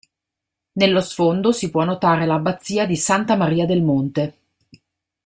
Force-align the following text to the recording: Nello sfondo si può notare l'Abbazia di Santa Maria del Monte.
Nello 0.71 0.99
sfondo 0.99 1.51
si 1.51 1.69
può 1.69 1.83
notare 1.83 2.25
l'Abbazia 2.25 2.87
di 2.87 2.95
Santa 2.95 3.35
Maria 3.35 3.67
del 3.67 3.83
Monte. 3.83 4.37